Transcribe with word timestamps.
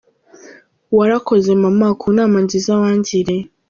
Warakoze 0.97 1.49
Mama 1.63 1.87
ku 1.99 2.07
nama 2.17 2.37
nziza 2.45 2.71
wangiriye. 2.81 3.43